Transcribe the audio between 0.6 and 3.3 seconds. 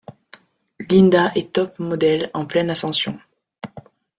Linda est top model en pleine ascension.